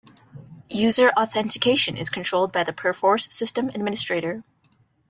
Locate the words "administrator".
3.69-4.43